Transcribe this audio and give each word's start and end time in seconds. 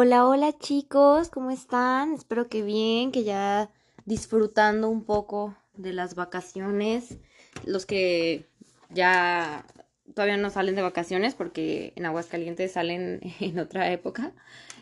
Hola, 0.00 0.28
hola 0.28 0.56
chicos, 0.56 1.28
¿cómo 1.28 1.50
están? 1.50 2.14
Espero 2.14 2.48
que 2.48 2.62
bien, 2.62 3.10
que 3.10 3.24
ya 3.24 3.68
disfrutando 4.04 4.88
un 4.88 5.02
poco 5.02 5.56
de 5.74 5.92
las 5.92 6.14
vacaciones. 6.14 7.18
Los 7.64 7.84
que 7.84 8.46
ya 8.90 9.66
todavía 10.14 10.36
no 10.36 10.50
salen 10.50 10.76
de 10.76 10.82
vacaciones 10.82 11.34
porque 11.34 11.94
en 11.96 12.06
Aguascalientes 12.06 12.70
salen 12.70 13.18
en 13.40 13.58
otra 13.58 13.90
época. 13.90 14.34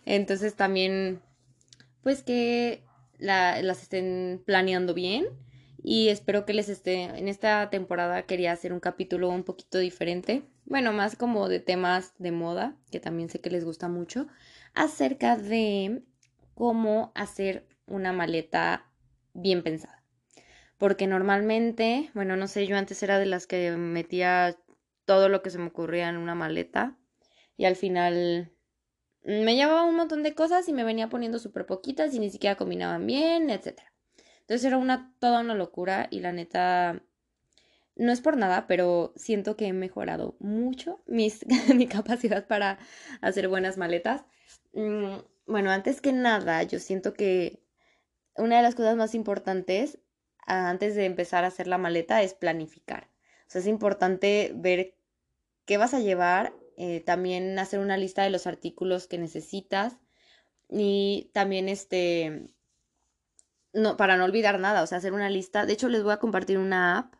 Entonces 0.05 0.55
también, 0.55 1.23
pues 2.03 2.23
que 2.23 2.83
las 3.17 3.81
estén 3.81 4.43
planeando 4.45 4.93
bien. 4.93 5.25
Y 5.89 6.09
espero 6.09 6.45
que 6.45 6.53
les 6.53 6.69
esté, 6.69 7.05
en 7.05 7.29
esta 7.29 7.71
temporada 7.71 8.27
quería 8.27 8.51
hacer 8.51 8.73
un 8.73 8.81
capítulo 8.81 9.29
un 9.29 9.45
poquito 9.45 9.79
diferente. 9.79 10.43
Bueno, 10.65 10.93
más 10.93 11.15
como 11.15 11.49
de 11.49 11.61
temas 11.61 12.13
de 12.19 12.33
moda, 12.33 12.77
que 12.91 12.99
también 12.99 13.29
sé 13.29 13.41
que 13.41 13.51
les 13.51 13.65
gusta 13.65 13.87
mucho 13.87 14.27
acerca 14.75 15.37
de 15.37 16.03
cómo 16.55 17.13
hacer 17.15 17.69
una 17.87 18.13
maleta 18.13 18.91
bien 19.33 19.63
pensada. 19.63 20.03
Porque 20.77 21.07
normalmente, 21.07 22.11
bueno, 22.15 22.35
no 22.37 22.49
sé, 22.49 22.67
yo 22.67 22.77
antes 22.77 23.01
era 23.05 23.21
de 23.21 23.27
las 23.27 23.47
que 23.47 23.71
metía 23.77 24.57
todo 25.05 25.29
lo 25.29 25.41
que 25.41 25.51
se 25.51 25.59
me 25.59 25.69
ocurría 25.69 26.09
en 26.09 26.17
una 26.17 26.35
maleta 26.35 26.99
y 27.57 27.67
al 27.67 27.77
final 27.77 28.51
me 29.23 29.55
llevaba 29.55 29.85
un 29.85 29.95
montón 29.95 30.25
de 30.25 30.35
cosas 30.35 30.69
y 30.69 30.73
me 30.73 30.83
venía 30.83 31.09
poniendo 31.09 31.39
súper 31.39 31.65
poquitas 31.65 32.13
y 32.13 32.19
ni 32.19 32.31
siquiera 32.31 32.57
combinaban 32.57 33.07
bien, 33.07 33.51
etc. 33.51 33.83
Entonces 34.47 34.65
era 34.65 34.79
una 34.79 35.13
toda 35.19 35.41
una 35.41 35.55
locura 35.55 36.07
y 36.11 36.21
la 36.21 36.31
neta 36.31 37.03
no 37.97 38.13
es 38.13 38.21
por 38.21 38.37
nada, 38.37 38.69
pero 38.69 39.13
siento 39.17 39.57
que 39.57 39.67
he 39.67 39.73
mejorado 39.73 40.37
mucho 40.39 41.03
mis, 41.07 41.45
mi 41.75 41.89
capacidad 41.89 42.47
para 42.47 42.79
hacer 43.21 43.49
buenas 43.49 43.77
maletas. 43.77 44.25
Mm, 44.73 45.17
bueno, 45.47 45.71
antes 45.71 46.01
que 46.01 46.13
nada, 46.13 46.63
yo 46.63 46.79
siento 46.79 47.15
que 47.15 47.61
una 48.37 48.59
de 48.59 48.63
las 48.63 48.77
cosas 48.77 48.97
más 48.97 49.15
importantes 49.15 49.99
antes 50.47 50.95
de 50.95 51.07
empezar 51.07 51.45
a 51.45 51.49
hacer 51.49 51.67
la 51.67 51.79
maleta 51.79 52.23
es 52.23 52.35
planificar. 52.35 53.11
O 53.49 53.51
sea, 53.51 53.61
es 53.61 53.67
importante 53.67 54.53
ver 54.55 54.95
qué 55.65 55.77
vas 55.77 55.95
a 55.95 56.01
llevar, 56.01 56.55
eh, 56.77 57.01
también 57.01 57.59
hacer 57.59 57.81
una 57.81 57.97
lista 57.97 58.23
de 58.23 58.31
los 58.31 58.47
artículos 58.47 59.09
que 59.09 59.19
necesitas 59.19 59.97
y 60.69 61.31
también 61.33 61.69
este, 61.69 62.47
no, 63.73 63.97
para 63.97 64.17
no 64.17 64.25
olvidar 64.25 64.59
nada, 64.61 64.83
o 64.83 64.87
sea, 64.87 64.99
hacer 64.99 65.13
una 65.13 65.31
lista. 65.31 65.67
De 65.67 65.73
hecho, 65.73 65.89
les 65.89 66.03
voy 66.03 66.13
a 66.13 66.19
compartir 66.19 66.59
una 66.59 66.99
app 66.99 67.15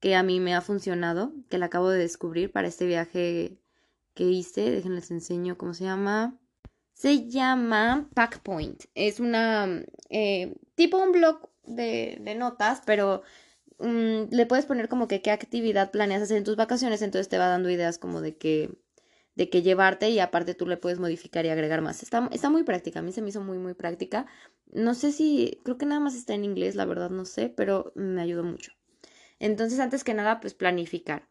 que 0.00 0.16
a 0.16 0.22
mí 0.22 0.40
me 0.40 0.54
ha 0.54 0.60
funcionado, 0.60 1.32
que 1.48 1.58
la 1.58 1.66
acabo 1.66 1.90
de 1.90 1.98
descubrir 1.98 2.50
para 2.50 2.68
este 2.68 2.86
viaje 2.86 3.58
que 4.14 4.24
hice. 4.24 4.70
Déjenles 4.70 5.10
enseño 5.10 5.56
cómo 5.58 5.74
se 5.74 5.84
llama. 5.84 6.38
Se 6.94 7.28
llama 7.28 8.08
Packpoint. 8.14 8.84
Es 8.94 9.20
una 9.20 9.82
eh, 10.08 10.54
tipo 10.74 10.98
un 10.98 11.12
blog 11.12 11.48
de, 11.64 12.34
notas, 12.36 12.82
pero 12.84 13.22
mm, 13.78 14.24
le 14.30 14.46
puedes 14.46 14.66
poner 14.66 14.88
como 14.88 15.08
que 15.08 15.22
qué 15.22 15.30
actividad 15.30 15.90
planeas 15.90 16.22
hacer 16.22 16.36
en 16.38 16.44
tus 16.44 16.56
vacaciones, 16.56 17.02
entonces 17.02 17.28
te 17.28 17.38
va 17.38 17.46
dando 17.46 17.70
ideas 17.70 17.98
como 17.98 18.20
de 18.20 18.36
qué 18.36 18.70
de 19.34 19.48
que 19.48 19.62
llevarte 19.62 20.10
y 20.10 20.18
aparte 20.18 20.54
tú 20.54 20.66
le 20.66 20.76
puedes 20.76 20.98
modificar 20.98 21.46
y 21.46 21.50
agregar 21.50 21.82
más. 21.82 22.02
Está, 22.02 22.28
está 22.32 22.50
muy 22.50 22.62
práctica, 22.64 23.00
a 23.00 23.02
mí 23.02 23.12
se 23.12 23.22
me 23.22 23.30
hizo 23.30 23.40
muy 23.40 23.58
muy 23.58 23.74
práctica. 23.74 24.26
No 24.72 24.94
sé 24.94 25.12
si, 25.12 25.60
creo 25.64 25.78
que 25.78 25.86
nada 25.86 26.00
más 26.00 26.14
está 26.14 26.34
en 26.34 26.44
inglés, 26.44 26.74
la 26.74 26.84
verdad 26.84 27.10
no 27.10 27.24
sé, 27.24 27.48
pero 27.48 27.92
me 27.94 28.22
ayudó 28.22 28.44
mucho. 28.44 28.72
Entonces, 29.40 29.80
antes 29.80 30.04
que 30.04 30.14
nada, 30.14 30.40
pues 30.40 30.54
planificar. 30.54 31.28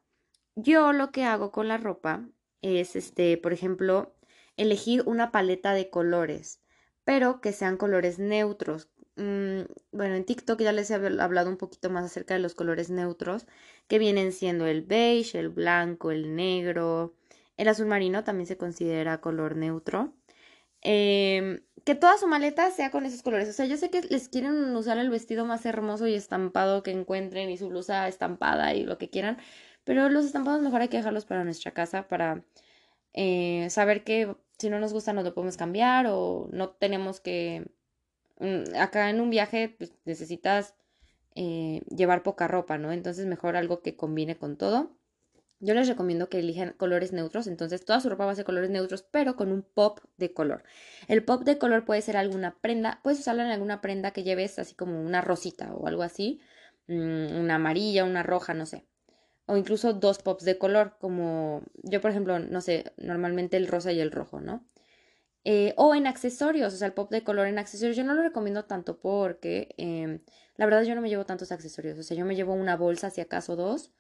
Yo 0.56 0.92
lo 0.94 1.12
que 1.12 1.24
hago 1.24 1.52
con 1.52 1.68
la 1.68 1.78
ropa 1.78 2.28
es, 2.62 2.96
este, 2.96 3.38
por 3.38 3.54
ejemplo, 3.54 4.16
elegir 4.58 5.04
una 5.06 5.32
paleta 5.32 5.74
de 5.74 5.90
colores, 5.90 6.62
pero 7.06 7.40
que 7.40 7.54
sean 7.54 7.78
colores 7.78 8.20
neutros. 8.20 8.90
Mm, 9.16 9.62
bueno, 9.92 10.16
en 10.16 10.26
TikTok 10.26 10.60
ya 10.62 10.72
les 10.72 10.90
he 10.92 10.96
hablado 10.96 11.50
un 11.50 11.58
poquito 11.58 11.90
más 11.90 12.04
acerca 12.06 12.34
de 12.34 12.42
los 12.42 12.56
colores 12.56 12.90
neutros, 12.90 13.48
que 13.88 14.00
vienen 14.00 14.32
siendo 14.32 14.66
el 14.68 14.82
beige, 14.82 15.40
el 15.40 15.50
blanco, 15.50 16.12
el 16.12 16.36
negro. 16.36 17.16
El 17.60 17.68
azul 17.68 17.88
marino 17.88 18.24
también 18.24 18.48
se 18.48 18.56
considera 18.58 19.20
color 19.20 19.58
neutro. 19.58 20.14
Em, 20.82 21.62
que 21.84 21.94
toda 21.94 22.18
su 22.18 22.26
maleta 22.26 22.72
sea 22.72 22.90
con 22.90 23.06
esos 23.06 23.22
colores. 23.22 23.50
O 23.50 23.54
sea, 23.54 23.66
yo 23.66 23.76
sé 23.76 23.90
que 23.90 24.02
les 24.04 24.30
quieren 24.30 24.74
usar 24.78 24.98
el 24.98 25.10
vestido 25.10 25.46
más 25.46 25.66
hermoso 25.66 26.08
y 26.08 26.14
estampado 26.14 26.84
que 26.84 26.92
encuentren 26.92 27.50
y 27.50 27.58
su 27.58 27.68
blusa 27.68 28.08
estampada 28.08 28.74
y 28.76 28.86
lo 28.86 28.98
que 28.98 29.10
quieran, 29.10 29.38
pero 29.84 30.08
los 30.10 30.26
estampados 30.26 30.62
mejor 30.62 30.82
hay 30.82 30.88
que 30.88 30.98
dejarlos 30.98 31.26
para 31.26 31.44
nuestra 31.44 31.72
casa, 31.74 32.08
para 32.08 32.46
eh, 33.14 33.68
saber 33.70 34.06
que 34.06 34.36
si 34.58 34.70
no 34.70 34.80
nos 34.80 34.94
gusta 34.94 35.12
no 35.14 35.24
lo 35.24 35.34
podemos 35.34 35.58
cambiar 35.58 36.08
o 36.10 36.50
no 36.54 36.70
tenemos 36.72 37.20
que... 37.20 37.66
Mm, 38.40 38.76
acá 38.80 39.10
en 39.10 39.22
un 39.22 39.30
viaje 39.30 39.76
pues, 39.78 39.94
necesitas 40.06 40.76
eh, 41.36 41.82
llevar 41.96 42.24
poca 42.24 42.48
ropa, 42.48 42.78
¿no? 42.78 42.94
Entonces 42.94 43.26
mejor 43.26 43.58
algo 43.58 43.82
que 43.82 43.98
combine 43.98 44.38
con 44.38 44.58
todo. 44.58 44.99
Yo 45.60 45.74
les 45.74 45.88
recomiendo 45.88 46.30
que 46.30 46.40
elijan 46.40 46.74
colores 46.78 47.12
neutros, 47.12 47.48
entonces 47.48 47.84
toda 47.84 48.00
su 48.00 48.10
ropa 48.10 48.26
va 48.26 48.32
a 48.32 48.36
ser 48.36 48.46
colores 48.46 48.70
neutros, 48.70 49.04
pero 49.04 49.36
con 49.36 49.52
un 49.52 49.62
pop 49.62 50.00
de 50.18 50.34
color. 50.34 50.64
El 51.08 51.24
pop 51.24 51.44
de 51.44 51.58
color 51.58 51.86
puede 51.86 52.02
ser 52.02 52.18
alguna 52.18 52.58
prenda, 52.62 53.00
puedes 53.04 53.20
usarlo 53.20 53.44
en 53.44 53.52
alguna 53.52 53.82
prenda 53.82 54.12
que 54.12 54.24
lleves 54.24 54.58
así 54.60 54.76
como 54.76 55.02
una 55.02 55.22
rosita 55.22 55.74
o 55.74 55.88
algo 55.88 56.04
así, 56.04 56.40
mm, 56.88 57.40
una 57.40 57.56
amarilla, 57.56 58.06
una 58.06 58.24
roja, 58.24 58.54
no 58.54 58.66
sé 58.66 58.86
o 59.50 59.58
incluso 59.58 59.94
dos 59.94 60.20
pops 60.20 60.46
de 60.46 60.60
color, 60.60 60.96
como 61.00 61.64
yo 61.82 62.02
por 62.02 62.12
ejemplo, 62.12 62.38
no 62.38 62.62
sé, 62.62 62.94
normalmente 62.98 63.58
el 63.58 63.68
rosa 63.68 63.92
y 63.92 64.00
el 64.00 64.12
rojo, 64.12 64.40
¿no? 64.40 64.64
Eh, 65.44 65.74
o 65.76 65.96
en 65.96 66.06
accesorios, 66.06 66.74
o 66.74 66.78
sea, 66.78 66.86
el 66.88 66.94
pop 66.94 67.10
de 67.10 67.24
color 67.24 67.48
en 67.48 67.58
accesorios, 67.58 67.98
yo 67.98 68.04
no 68.04 68.14
lo 68.14 68.22
recomiendo 68.22 68.66
tanto 68.66 69.00
porque 69.00 69.74
em, 69.78 70.20
la 70.56 70.66
verdad 70.66 70.84
yo 70.84 70.94
no 70.94 71.02
me 71.02 71.10
llevo 71.10 71.26
tantos 71.26 71.52
accesorios, 71.52 71.98
o 71.98 72.04
sea, 72.04 72.16
yo 72.16 72.26
me 72.26 72.36
llevo 72.36 72.54
una 72.54 72.76
bolsa, 72.78 73.10
si 73.10 73.22
acaso 73.22 73.56
dos, 73.56 73.92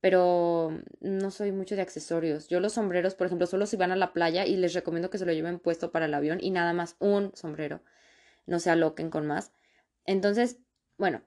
pero 0.00 0.78
no 1.00 1.30
soy 1.30 1.52
mucho 1.52 1.76
de 1.76 1.82
accesorios. 1.82 2.48
Yo 2.48 2.60
los 2.60 2.74
sombreros, 2.74 3.14
por 3.14 3.26
ejemplo, 3.26 3.46
solo 3.46 3.66
si 3.66 3.76
van 3.76 3.92
a 3.92 3.96
la 3.96 4.12
playa 4.12 4.46
y 4.46 4.56
les 4.56 4.74
recomiendo 4.74 5.10
que 5.10 5.18
se 5.18 5.26
lo 5.26 5.32
lleven 5.32 5.58
puesto 5.58 5.90
para 5.92 6.06
el 6.06 6.14
avión 6.14 6.38
y 6.40 6.50
nada 6.50 6.72
más 6.72 6.96
un 6.98 7.32
sombrero, 7.34 7.82
no 8.46 8.58
se 8.58 8.70
aloquen 8.70 9.10
con 9.10 9.26
más. 9.26 9.52
Entonces, 10.04 10.58
bueno, 10.98 11.22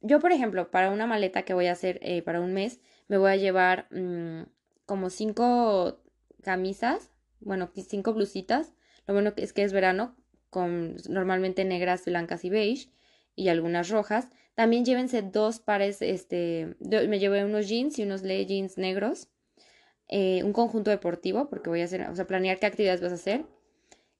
yo 0.00 0.20
por 0.20 0.32
ejemplo, 0.32 0.70
para 0.70 0.90
una 0.90 1.06
maleta 1.06 1.42
que 1.42 1.54
voy 1.54 1.66
a 1.66 1.72
hacer 1.72 1.98
eh, 2.02 2.22
para 2.22 2.40
un 2.40 2.52
mes, 2.52 2.80
me 3.08 3.18
voy 3.18 3.30
a 3.30 3.36
llevar 3.36 3.88
mm, 3.90 4.42
como 4.86 5.10
cinco 5.10 6.02
camisas, 6.42 7.10
bueno, 7.40 7.70
cinco 7.74 8.12
blusitas. 8.12 8.74
Lo 9.06 9.14
bueno 9.14 9.32
es 9.36 9.52
que 9.52 9.62
es 9.62 9.72
verano, 9.72 10.16
con 10.50 10.96
normalmente 11.08 11.64
negras, 11.64 12.04
blancas 12.04 12.44
y 12.44 12.50
beige, 12.50 12.90
y 13.36 13.48
algunas 13.48 13.88
rojas. 13.88 14.28
También 14.54 14.84
llévense 14.84 15.22
dos 15.22 15.58
pares, 15.58 16.00
este, 16.00 16.76
me 16.80 17.18
llevé 17.18 17.44
unos 17.44 17.68
jeans 17.68 17.98
y 17.98 18.04
unos 18.04 18.22
leggings 18.22 18.78
negros. 18.78 19.28
Eh, 20.08 20.42
un 20.44 20.52
conjunto 20.52 20.90
deportivo, 20.90 21.48
porque 21.48 21.70
voy 21.70 21.80
a 21.80 21.84
hacer, 21.84 22.08
o 22.08 22.14
sea, 22.14 22.26
planear 22.26 22.58
qué 22.58 22.66
actividades 22.66 23.00
vas 23.00 23.12
a 23.12 23.16
hacer. 23.16 23.46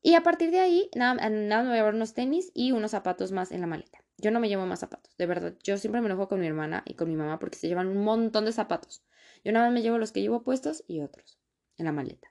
Y 0.02 0.14
a 0.14 0.22
partir 0.22 0.50
de 0.50 0.60
ahí, 0.60 0.90
nada, 0.94 1.14
nada 1.30 1.62
me 1.62 1.68
voy 1.68 1.76
a 1.76 1.80
llevar 1.80 1.94
unos 1.94 2.14
tenis 2.14 2.50
y 2.54 2.72
unos 2.72 2.90
zapatos 2.90 3.32
más 3.32 3.52
en 3.52 3.60
la 3.60 3.66
maleta. 3.66 4.04
Yo 4.18 4.30
no 4.30 4.40
me 4.40 4.48
llevo 4.48 4.66
más 4.66 4.80
zapatos, 4.80 5.16
de 5.16 5.26
verdad. 5.26 5.54
Yo 5.62 5.76
siempre 5.78 6.00
me 6.00 6.06
enojo 6.08 6.28
con 6.28 6.40
mi 6.40 6.46
hermana 6.46 6.82
y 6.86 6.94
con 6.94 7.08
mi 7.08 7.16
mamá 7.16 7.38
porque 7.38 7.56
se 7.56 7.68
llevan 7.68 7.88
un 7.88 8.04
montón 8.04 8.44
de 8.44 8.52
zapatos. 8.52 9.02
Yo 9.44 9.52
nada 9.52 9.66
más 9.66 9.74
me 9.74 9.82
llevo 9.82 9.98
los 9.98 10.12
que 10.12 10.20
llevo 10.20 10.42
puestos 10.42 10.84
y 10.86 11.00
otros 11.00 11.38
en 11.78 11.86
la 11.86 11.92
maleta. 11.92 12.28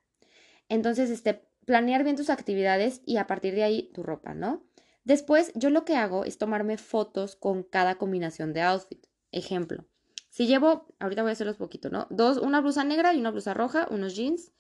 Entonces, 0.70 1.10
este, 1.10 1.46
planear 1.66 2.04
bien 2.04 2.16
tus 2.16 2.30
actividades 2.30 3.02
y 3.06 3.18
a 3.18 3.28
partir 3.28 3.56
de 3.56 3.64
ahí 3.64 3.92
tu 3.94 4.04
ropa, 4.04 4.34
¿no? 4.34 4.64
Después, 5.04 5.52
yo 5.56 5.70
lo 5.70 5.86
que 5.86 5.96
hago 5.96 6.26
es 6.26 6.38
tomarme 6.38 6.78
fotos 6.78 7.36
con 7.36 7.64
cada 7.64 7.96
combinación 7.96 8.54
de 8.54 8.62
outfit. 8.62 9.06
Ejemplo, 9.32 9.86
si 10.30 10.48
llevo, 10.48 10.88
ahorita 11.00 11.22
voy 11.22 11.30
a 11.30 11.34
hacerlos 11.34 11.58
poquito, 11.58 11.90
¿no? 11.90 12.08
Dos, 12.10 12.38
una 12.38 12.60
blusa 12.60 12.84
negra 12.84 13.14
y 13.14 13.20
una 13.20 13.30
blusa 13.32 13.54
roja, 13.54 13.88
unos 13.92 14.16
jeans 14.16 14.52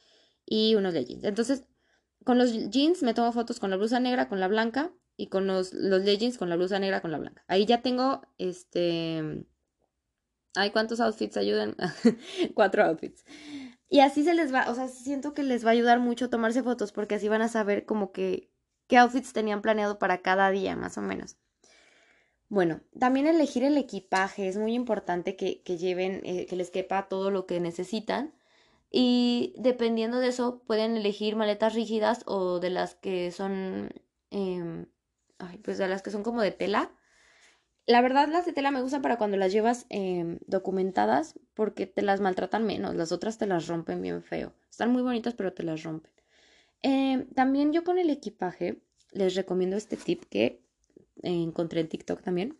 y 0.45 0.75
unos 0.75 0.93
leggings. 0.93 1.23
Entonces, 1.23 1.65
con 2.23 2.37
los 2.37 2.69
jeans 2.69 3.01
me 3.01 3.13
tomo 3.13 3.31
fotos 3.31 3.59
con 3.59 3.69
la 3.69 3.77
blusa 3.77 3.99
negra, 3.99 4.29
con 4.29 4.39
la 4.39 4.47
blanca 4.47 4.93
y 5.17 5.29
con 5.29 5.47
los, 5.47 5.73
los 5.73 6.03
leggings 6.03 6.37
con 6.37 6.49
la 6.49 6.57
blusa 6.57 6.77
negra 6.77 7.01
con 7.01 7.11
la 7.11 7.17
blanca. 7.17 7.43
Ahí 7.47 7.65
ya 7.65 7.81
tengo 7.81 8.21
este... 8.37 9.47
Ay, 10.55 10.69
¿cuántos 10.69 10.99
outfits 10.99 11.37
ayudan? 11.37 11.75
Cuatro 12.53 12.83
outfits. 12.83 13.25
Y 13.89 14.01
así 14.01 14.23
se 14.23 14.35
les 14.35 14.53
va, 14.53 14.69
o 14.69 14.75
sea, 14.75 14.87
siento 14.87 15.33
que 15.33 15.41
les 15.41 15.65
va 15.65 15.69
a 15.69 15.73
ayudar 15.73 15.99
mucho 15.99 16.29
tomarse 16.29 16.61
fotos 16.61 16.91
porque 16.91 17.15
así 17.15 17.27
van 17.27 17.41
a 17.41 17.47
saber 17.47 17.85
como 17.85 18.11
que 18.11 18.52
qué 18.87 18.97
outfits 18.97 19.33
tenían 19.33 19.61
planeado 19.61 19.99
para 19.99 20.21
cada 20.21 20.49
día, 20.51 20.75
más 20.75 20.97
o 20.97 21.01
menos. 21.01 21.37
Bueno, 22.49 22.81
también 22.99 23.27
elegir 23.27 23.63
el 23.63 23.77
equipaje 23.77 24.47
es 24.47 24.57
muy 24.57 24.73
importante 24.73 25.35
que, 25.35 25.61
que 25.63 25.77
lleven, 25.77 26.21
eh, 26.23 26.45
que 26.45 26.55
les 26.55 26.69
quepa 26.69 27.07
todo 27.07 27.31
lo 27.31 27.45
que 27.47 27.59
necesitan. 27.59 28.33
Y 28.91 29.55
dependiendo 29.57 30.19
de 30.19 30.27
eso, 30.27 30.61
pueden 30.67 30.95
elegir 30.95 31.35
maletas 31.35 31.73
rígidas 31.73 32.21
o 32.27 32.59
de 32.59 32.69
las 32.69 32.93
que 32.93 33.31
son 33.31 33.89
eh, 34.29 34.85
pues 35.63 35.77
de 35.77 35.87
las 35.87 36.01
que 36.01 36.11
son 36.11 36.23
como 36.23 36.41
de 36.41 36.51
tela. 36.51 36.91
La 37.85 38.01
verdad 38.01 38.29
las 38.29 38.45
de 38.45 38.53
tela 38.53 38.71
me 38.71 38.81
gustan 38.81 39.01
para 39.01 39.17
cuando 39.17 39.37
las 39.37 39.51
llevas 39.51 39.85
em, 39.89 40.39
documentadas 40.47 41.39
porque 41.53 41.85
te 41.85 42.01
las 42.01 42.21
maltratan 42.21 42.65
menos, 42.65 42.95
las 42.95 43.11
otras 43.11 43.37
te 43.37 43.45
las 43.47 43.67
rompen 43.67 44.01
bien 44.01 44.23
feo. 44.23 44.53
Están 44.69 44.91
muy 44.91 45.01
bonitas 45.01 45.33
pero 45.33 45.53
te 45.53 45.63
las 45.63 45.83
rompen. 45.83 46.11
Em, 46.83 47.27
también 47.29 47.73
yo 47.73 47.83
con 47.83 47.97
el 47.97 48.09
equipaje 48.09 48.83
les 49.11 49.35
recomiendo 49.35 49.75
este 49.77 49.97
tip 49.97 50.25
que 50.25 50.61
encontré 51.23 51.81
en 51.81 51.87
TikTok 51.87 52.21
también. 52.21 52.57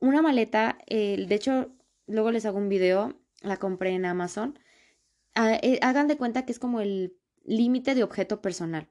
Una 0.00 0.22
maleta, 0.22 0.78
de 0.88 1.26
hecho, 1.30 1.70
luego 2.06 2.30
les 2.30 2.46
hago 2.46 2.58
un 2.58 2.68
video, 2.68 3.18
la 3.42 3.58
compré 3.58 3.90
en 3.90 4.04
Amazon. 4.04 4.58
Ah, 5.34 5.58
eh, 5.62 5.78
hagan 5.82 6.08
de 6.08 6.16
cuenta 6.16 6.44
que 6.44 6.52
es 6.52 6.58
como 6.58 6.80
el 6.80 7.16
límite 7.44 7.94
de 7.94 8.02
objeto 8.02 8.42
personal. 8.42 8.88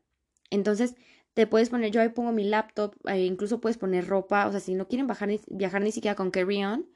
Entonces, 0.50 0.96
te 1.34 1.48
puedes 1.48 1.70
poner, 1.70 1.92
yo 1.92 2.02
ahí 2.02 2.10
pongo 2.10 2.32
mi 2.32 2.44
laptop, 2.44 2.96
eh, 3.08 3.26
incluso 3.26 3.62
puedes 3.62 3.78
poner 3.78 4.08
ropa, 4.08 4.48
o 4.48 4.52
sea, 4.52 4.60
si 4.60 4.74
no 4.76 4.88
quieren 4.88 5.08
viajar 5.48 5.82
ni 5.82 5.92
siquiera 5.92 6.16
con 6.16 6.32
carry-on, 6.32 6.90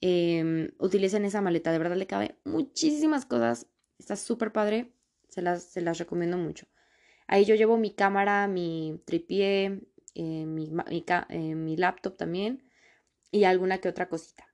em, 0.00 0.70
utilicen 0.78 1.24
esa 1.24 1.40
maleta, 1.40 1.72
de 1.72 1.78
verdad 1.78 1.96
le 1.96 2.06
cabe 2.06 2.36
muchísimas 2.44 3.26
cosas, 3.26 3.66
está 3.98 4.16
súper 4.16 4.52
padre, 4.52 4.92
se 5.28 5.42
las, 5.42 5.64
se 5.64 5.80
las 5.80 5.98
recomiendo 5.98 6.38
mucho. 6.38 6.66
Ahí 7.30 7.44
yo 7.44 7.54
llevo 7.54 7.76
mi 7.76 7.92
cámara, 7.92 8.48
mi 8.48 9.00
tripié, 9.06 9.80
eh, 10.14 10.46
mi, 10.46 10.70
eh, 11.28 11.54
mi, 11.54 11.76
laptop 11.76 12.16
también 12.16 12.64
y 13.30 13.44
alguna 13.44 13.78
que 13.78 13.88
otra 13.88 14.08
cosita. 14.08 14.44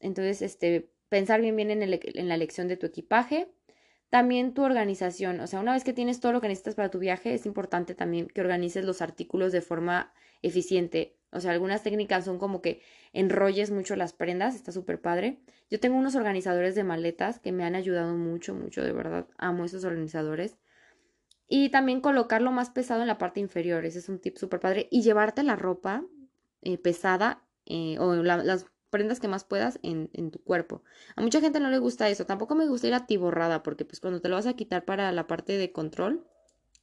Entonces, 0.00 0.42
este, 0.42 0.90
pensar 1.08 1.40
bien 1.40 1.56
bien 1.56 1.70
en, 1.70 1.82
en 1.82 2.28
la 2.28 2.34
elección 2.34 2.68
de 2.68 2.76
tu 2.76 2.86
equipaje 2.86 3.48
también 4.10 4.54
tu 4.54 4.62
organización, 4.62 5.40
o 5.40 5.46
sea, 5.46 5.60
una 5.60 5.72
vez 5.72 5.82
que 5.84 5.92
tienes 5.92 6.20
todo 6.20 6.32
lo 6.32 6.40
que 6.40 6.48
necesitas 6.48 6.76
para 6.76 6.90
tu 6.90 6.98
viaje, 6.98 7.34
es 7.34 7.44
importante 7.44 7.94
también 7.94 8.28
que 8.28 8.40
organices 8.40 8.84
los 8.84 9.02
artículos 9.02 9.52
de 9.52 9.60
forma 9.62 10.12
eficiente. 10.42 11.16
O 11.32 11.40
sea, 11.40 11.50
algunas 11.50 11.82
técnicas 11.82 12.24
son 12.24 12.38
como 12.38 12.62
que 12.62 12.80
enrolles 13.12 13.70
mucho 13.70 13.96
las 13.96 14.12
prendas, 14.12 14.54
está 14.54 14.70
súper 14.72 15.00
padre. 15.00 15.38
Yo 15.70 15.80
tengo 15.80 15.96
unos 15.98 16.14
organizadores 16.14 16.74
de 16.76 16.84
maletas 16.84 17.40
que 17.40 17.52
me 17.52 17.64
han 17.64 17.74
ayudado 17.74 18.14
mucho, 18.16 18.54
mucho, 18.54 18.82
de 18.82 18.92
verdad, 18.92 19.26
amo 19.38 19.64
esos 19.64 19.84
organizadores. 19.84 20.56
Y 21.48 21.70
también 21.70 22.00
colocarlo 22.00 22.50
más 22.50 22.70
pesado 22.70 23.02
en 23.02 23.06
la 23.06 23.18
parte 23.18 23.40
inferior, 23.40 23.84
ese 23.84 24.00
es 24.00 24.08
un 24.08 24.18
tip 24.18 24.36
súper 24.36 24.60
padre. 24.60 24.88
Y 24.90 25.02
llevarte 25.02 25.42
la 25.42 25.56
ropa 25.56 26.04
eh, 26.62 26.78
pesada 26.78 27.44
eh, 27.66 27.98
o 27.98 28.14
las 28.14 28.66
prendas 28.90 29.20
que 29.20 29.28
más 29.28 29.44
puedas 29.44 29.78
en, 29.82 30.10
en, 30.12 30.30
tu 30.30 30.42
cuerpo. 30.42 30.82
A 31.14 31.22
mucha 31.22 31.40
gente 31.40 31.60
no 31.60 31.70
le 31.70 31.78
gusta 31.78 32.08
eso. 32.08 32.26
Tampoco 32.26 32.54
me 32.54 32.66
gusta 32.66 32.88
ir 32.88 32.94
atiborrada 32.94 33.62
porque 33.62 33.84
pues 33.84 34.00
cuando 34.00 34.20
te 34.20 34.28
lo 34.28 34.36
vas 34.36 34.46
a 34.46 34.54
quitar 34.54 34.84
para 34.84 35.12
la 35.12 35.26
parte 35.26 35.56
de 35.56 35.72
control 35.72 36.26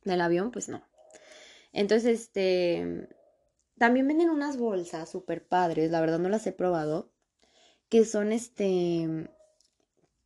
del 0.04 0.22
avión, 0.22 0.52
pues 0.52 0.70
no. 0.70 0.84
Entonces, 1.72 2.20
este... 2.20 3.10
También 3.78 4.08
venden 4.08 4.30
unas 4.30 4.58
bolsas 4.58 5.10
súper 5.10 5.46
padres, 5.46 5.90
la 5.90 6.00
verdad 6.00 6.20
no 6.20 6.30
las 6.30 6.46
he 6.46 6.52
probado, 6.52 7.12
que 7.90 8.06
son 8.06 8.32
este 8.32 9.30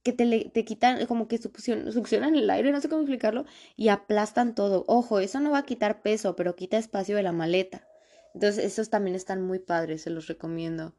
que 0.08 0.14
te, 0.14 0.50
te, 0.54 0.64
quitan, 0.64 1.06
como 1.06 1.28
que 1.28 1.38
succionan 1.38 2.36
el 2.36 2.50
aire, 2.50 2.72
no 2.72 2.80
sé 2.80 2.88
cómo 2.88 3.02
explicarlo, 3.02 3.46
y 3.76 3.90
aplastan 3.90 4.56
todo. 4.56 4.86
Ojo, 4.88 5.20
eso 5.20 5.42
no 5.42 5.52
va 5.52 5.60
a 5.60 5.66
quitar 5.66 6.02
peso, 6.02 6.38
pero 6.38 6.56
quita 6.56 6.78
espacio 6.78 7.18
de 7.18 7.24
la 7.24 7.34
maleta. 7.34 7.86
Entonces, 8.34 8.64
esos 8.64 8.90
también 8.90 9.18
están 9.18 9.42
muy 9.42 9.60
padres, 9.60 10.04
se 10.04 10.10
los 10.10 10.28
recomiendo. 10.28 10.96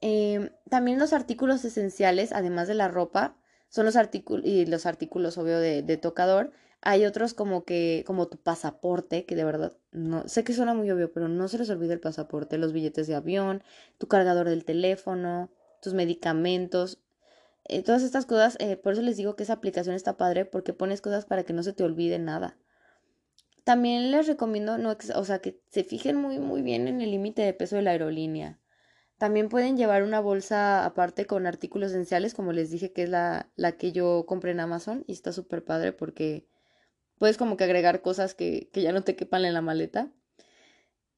Em, 0.00 0.50
también 0.68 0.98
los 0.98 1.12
artículos 1.12 1.64
esenciales, 1.64 2.32
además 2.32 2.66
de 2.66 2.74
la 2.74 2.88
ropa, 2.88 3.36
son 3.68 3.86
los 3.86 3.94
artículos 3.94 4.44
y 4.44 4.66
los 4.66 4.84
artículos, 4.84 5.38
obvio, 5.38 5.60
de, 5.60 5.82
de, 5.82 5.96
tocador. 5.96 6.50
Hay 6.80 7.06
otros 7.06 7.34
como 7.34 7.64
que, 7.64 8.02
como 8.04 8.26
tu 8.26 8.36
pasaporte, 8.38 9.26
que 9.26 9.36
de 9.36 9.44
verdad, 9.44 9.76
no, 9.92 10.26
sé 10.26 10.42
que 10.42 10.54
suena 10.54 10.74
muy 10.74 10.90
obvio, 10.90 11.12
pero 11.12 11.28
no 11.28 11.46
se 11.46 11.58
les 11.58 11.70
olvide 11.70 11.92
el 11.92 12.00
pasaporte, 12.00 12.58
los 12.58 12.72
billetes 12.72 13.06
de 13.06 13.14
avión, 13.14 13.62
tu 13.98 14.08
cargador 14.08 14.48
del 14.48 14.64
teléfono, 14.64 15.50
tus 15.80 15.94
medicamentos, 15.94 16.98
eh, 17.70 17.82
todas 17.82 18.02
estas 18.02 18.26
cosas, 18.26 18.56
eh, 18.60 18.76
por 18.76 18.92
eso 18.92 19.02
les 19.02 19.16
digo 19.16 19.36
que 19.36 19.44
esa 19.44 19.54
aplicación 19.54 19.94
está 19.94 20.16
padre, 20.16 20.44
porque 20.44 20.72
pones 20.72 21.00
cosas 21.00 21.24
para 21.24 21.44
que 21.44 21.52
no 21.52 21.62
se 21.62 21.72
te 21.72 21.84
olvide 21.84 22.18
nada. 22.18 22.58
También 23.64 24.10
les 24.10 24.26
recomiendo, 24.26 24.78
no, 24.78 24.96
o 25.14 25.24
sea, 25.24 25.38
que 25.40 25.60
se 25.68 25.84
fijen 25.84 26.16
muy, 26.16 26.38
muy 26.40 26.62
bien 26.62 26.88
en 26.88 27.00
el 27.00 27.10
límite 27.10 27.42
de 27.42 27.54
peso 27.54 27.76
de 27.76 27.82
la 27.82 27.92
aerolínea. 27.92 28.60
También 29.18 29.48
pueden 29.48 29.76
llevar 29.76 30.02
una 30.02 30.18
bolsa 30.18 30.84
aparte 30.84 31.26
con 31.26 31.46
artículos 31.46 31.92
esenciales, 31.92 32.34
como 32.34 32.52
les 32.52 32.70
dije 32.70 32.92
que 32.92 33.04
es 33.04 33.08
la, 33.08 33.52
la 33.54 33.72
que 33.72 33.92
yo 33.92 34.24
compré 34.26 34.50
en 34.52 34.60
Amazon 34.60 35.04
y 35.06 35.12
está 35.12 35.32
súper 35.32 35.64
padre 35.64 35.92
porque 35.92 36.48
puedes 37.18 37.36
como 37.36 37.56
que 37.56 37.64
agregar 37.64 38.02
cosas 38.02 38.34
que, 38.34 38.70
que, 38.72 38.82
ya 38.82 38.92
no 38.92 39.04
te 39.04 39.16
quepan 39.16 39.44
en 39.44 39.54
la 39.54 39.60
maleta. 39.60 40.10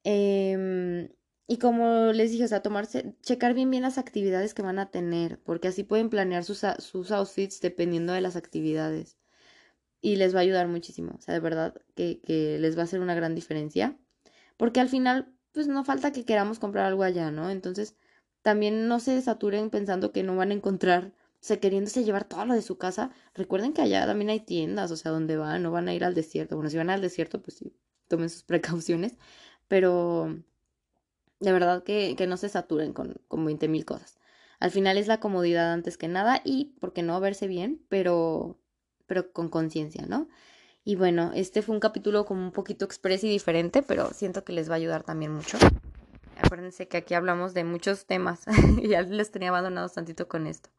Eh, 0.03 1.09
y 1.47 1.57
como 1.57 2.11
les 2.13 2.31
dije, 2.31 2.45
o 2.45 2.47
sea, 2.47 2.61
tomarse, 2.61 3.15
checar 3.21 3.53
bien 3.53 3.69
bien 3.71 3.83
las 3.83 3.97
actividades 3.97 4.53
que 4.53 4.61
van 4.61 4.79
a 4.79 4.91
tener, 4.91 5.39
porque 5.43 5.67
así 5.67 5.83
pueden 5.83 6.09
planear 6.09 6.43
sus, 6.43 6.61
sus 6.79 7.11
outfits 7.11 7.61
dependiendo 7.61 8.13
de 8.13 8.21
las 8.21 8.35
actividades. 8.35 9.17
Y 10.01 10.17
les 10.17 10.35
va 10.35 10.39
a 10.39 10.41
ayudar 10.43 10.67
muchísimo, 10.67 11.13
o 11.17 11.21
sea, 11.21 11.33
de 11.33 11.39
verdad 11.39 11.75
que, 11.95 12.21
que 12.21 12.59
les 12.59 12.77
va 12.77 12.81
a 12.81 12.83
hacer 12.85 12.99
una 12.99 13.15
gran 13.15 13.35
diferencia. 13.35 13.97
Porque 14.57 14.79
al 14.79 14.89
final 14.89 15.33
pues 15.53 15.67
no 15.67 15.85
falta 15.85 16.11
que 16.11 16.25
queramos 16.25 16.59
comprar 16.59 16.85
algo 16.85 17.03
allá, 17.03 17.31
¿no? 17.31 17.49
Entonces, 17.49 17.95
también 18.41 18.87
no 18.87 18.99
se 18.99 19.21
saturen 19.21 19.69
pensando 19.69 20.11
que 20.11 20.23
no 20.23 20.35
van 20.35 20.51
a 20.51 20.55
encontrar, 20.55 21.13
o 21.15 21.37
sea, 21.41 21.59
queriéndose 21.59 22.03
llevar 22.03 22.25
todo 22.27 22.45
lo 22.45 22.53
de 22.55 22.61
su 22.61 22.77
casa. 22.77 23.11
Recuerden 23.35 23.73
que 23.73 23.81
allá 23.81 24.05
también 24.05 24.29
hay 24.31 24.41
tiendas, 24.41 24.91
o 24.91 24.97
sea, 24.97 25.11
donde 25.11 25.37
van, 25.37 25.63
no 25.63 25.71
van 25.71 25.87
a 25.87 25.93
ir 25.93 26.03
al 26.03 26.15
desierto. 26.15 26.55
Bueno, 26.55 26.69
si 26.69 26.77
van 26.77 26.89
al 26.89 27.01
desierto, 27.01 27.41
pues 27.41 27.57
sí, 27.57 27.73
tomen 28.07 28.29
sus 28.29 28.43
precauciones, 28.43 29.17
pero 29.67 30.43
de 31.43 31.51
verdad 31.51 31.83
que, 31.83 32.15
que 32.17 32.25
no 32.25 32.37
se 32.37 32.47
saturen 32.47 32.93
con, 32.93 33.15
con 33.27 33.45
20 33.45 33.67
mil 33.67 33.83
cosas. 33.85 34.17
Al 34.59 34.71
final 34.71 34.97
es 34.97 35.07
la 35.07 35.19
comodidad 35.19 35.73
antes 35.73 35.97
que 35.97 36.07
nada 36.07 36.41
y, 36.45 36.73
¿por 36.79 36.93
qué 36.93 37.03
no 37.03 37.19
verse 37.19 37.47
bien? 37.47 37.81
Pero, 37.89 38.57
pero 39.07 39.33
con 39.33 39.49
conciencia, 39.49 40.05
¿no? 40.07 40.29
Y 40.85 40.95
bueno, 40.95 41.31
este 41.35 41.61
fue 41.61 41.75
un 41.75 41.81
capítulo 41.81 42.25
como 42.25 42.41
un 42.41 42.53
poquito 42.53 42.85
express 42.85 43.25
y 43.25 43.29
diferente, 43.29 43.83
pero 43.83 44.11
siento 44.13 44.45
que 44.45 44.53
les 44.53 44.69
va 44.69 44.75
a 44.75 44.77
ayudar 44.77 45.03
también 45.03 45.33
mucho. 45.33 45.57
Acuérdense 46.41 46.87
que 46.87 46.95
aquí 46.97 47.13
hablamos 47.13 47.53
de 47.53 47.65
muchos 47.65 48.05
temas 48.05 48.45
y 48.81 48.87
ya 48.87 49.01
les 49.01 49.31
tenía 49.31 49.49
abandonados 49.49 49.93
tantito 49.93 50.29
con 50.29 50.47
esto. 50.47 50.69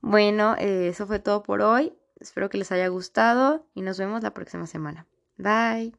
Bueno, 0.00 0.54
eh, 0.56 0.88
eso 0.88 1.06
fue 1.08 1.18
todo 1.18 1.42
por 1.42 1.62
hoy. 1.62 1.92
Espero 2.20 2.48
que 2.48 2.58
les 2.58 2.70
haya 2.70 2.86
gustado 2.86 3.66
y 3.74 3.82
nos 3.82 3.98
vemos 3.98 4.22
la 4.22 4.34
próxima 4.34 4.68
semana. 4.68 5.08
Bye. 5.36 5.94